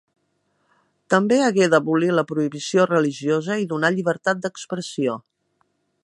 [1.13, 5.19] També hagué d'abolir la prohibició religiosa i donar llibertat d'expressió.